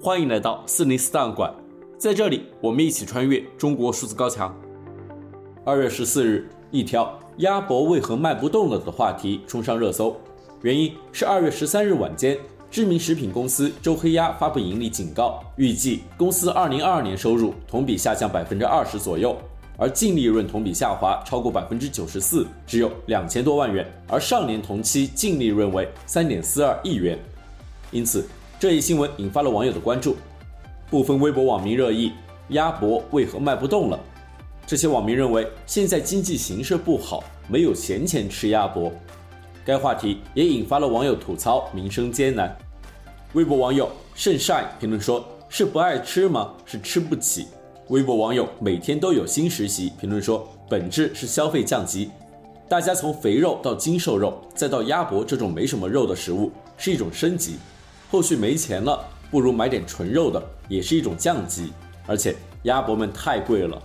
[0.00, 1.52] 欢迎来到四零四档案馆，
[1.98, 4.56] 在这里我们一起穿越中国数字高墙。
[5.64, 10.16] 二月十四日，一条“鸭脖为何卖不动了”的话题冲上热搜，
[10.62, 12.38] 原因是二月十三日晚间，
[12.70, 19.36] 知名食品公司周黑鸭发布盈利警告，预计公司二零二二年收入同比下降百分之二十左右，
[19.76, 27.18] 而净利润同比下滑超过百分之九十四，只有两千多万元，而上年同期净利润为三点四二亿元，
[27.90, 28.24] 因此。
[28.60, 30.16] 这一新闻引发了网友的关注，
[30.90, 32.12] 部分微博网民热议
[32.50, 34.00] “鸭脖为何卖不动了”。
[34.66, 38.90] 这些网民认为，现在经济形势不好，没有闲钱吃鸭脖。
[39.64, 42.52] 该话题也引发了网友吐槽民生艰难。
[43.34, 46.52] 微博网友甚晒评论说：“是不爱吃吗？
[46.66, 47.46] 是吃不起。”
[47.90, 52.10] 微博网友每天都有新实习评论说：“本质是消费降级，
[52.68, 57.54] 大家从肥肉到精瘦肉，再到鸭脖这种没什么肉的食物，是一种升级。”
[58.10, 61.72] 后续没钱了，不如买点纯肉的，也是一种降级。
[62.06, 63.80] 而且鸭脖们太贵了。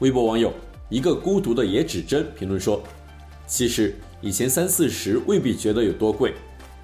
[0.00, 0.52] 微博网友
[0.90, 2.82] 一个孤独的野指针评论说
[3.48, 6.34] ：“其实以前三四十未必觉得有多贵，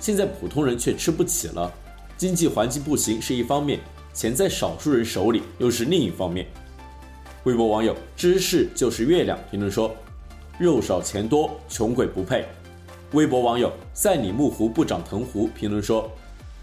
[0.00, 1.70] 现在普通人却吃不起了。
[2.16, 3.80] 经济环境不行是一方面，
[4.14, 6.46] 钱在少数人手里又是另一方面。”
[7.44, 9.94] 微博网友知识就是月亮评论说
[10.58, 12.46] ：“肉少钱多，穷鬼不配。”
[13.12, 16.10] 微博网友赛里木湖不长藤壶评论说。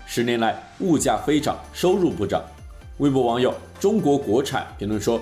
[0.06, 2.42] 十年来，物价飞涨，收入不涨。
[3.00, 5.20] 微博网友“中国国产”评论说：“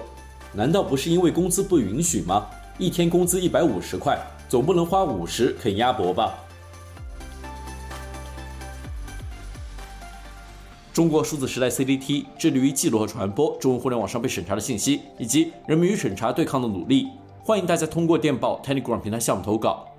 [0.54, 2.46] 难道不是因为工资不允许吗？
[2.78, 6.34] 一天工资一百五十块，总不能花五十啃鸭脖吧？”
[10.94, 17.08] 中国数字时代 CDT 致力于记录和传播中文互联网上被审查的信息，以及人们与审查对抗的努力。
[17.42, 19.88] 欢迎大家通过电报 Telegram 平台项目投稿。